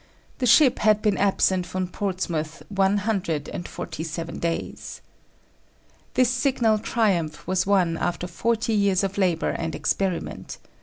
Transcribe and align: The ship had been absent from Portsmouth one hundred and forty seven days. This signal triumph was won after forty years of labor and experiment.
The 0.39 0.47
ship 0.47 0.79
had 0.79 1.03
been 1.03 1.15
absent 1.19 1.67
from 1.67 1.87
Portsmouth 1.87 2.63
one 2.69 2.97
hundred 3.05 3.47
and 3.49 3.67
forty 3.67 4.03
seven 4.03 4.39
days. 4.39 4.99
This 6.15 6.31
signal 6.31 6.79
triumph 6.79 7.45
was 7.45 7.67
won 7.67 7.97
after 7.97 8.25
forty 8.25 8.73
years 8.73 9.03
of 9.03 9.19
labor 9.19 9.51
and 9.51 9.75
experiment. 9.75 10.57